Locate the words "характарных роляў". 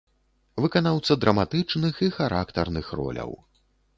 2.17-3.31